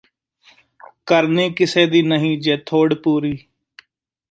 [1.07, 3.37] ਕਰਨੀ ਕਿਸੇ ਦੀ ਨਹੀਂ ਜੇ ਥੋੜ ਪੂਰੀ